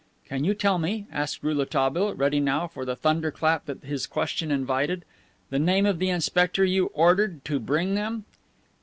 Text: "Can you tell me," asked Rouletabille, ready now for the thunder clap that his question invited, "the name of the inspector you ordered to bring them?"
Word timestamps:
"Can 0.25 0.43
you 0.43 0.55
tell 0.55 0.79
me," 0.79 1.05
asked 1.11 1.43
Rouletabille, 1.43 2.15
ready 2.15 2.39
now 2.39 2.67
for 2.67 2.85
the 2.85 2.95
thunder 2.95 3.29
clap 3.29 3.67
that 3.67 3.83
his 3.83 4.07
question 4.07 4.49
invited, 4.49 5.05
"the 5.51 5.59
name 5.59 5.85
of 5.85 5.99
the 5.99 6.09
inspector 6.09 6.65
you 6.65 6.87
ordered 6.95 7.45
to 7.45 7.59
bring 7.59 7.93
them?" 7.93 8.25